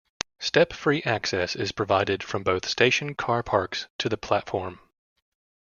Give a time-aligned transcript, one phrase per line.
[0.39, 4.79] Step-free access is provided from both station car parks to the platform.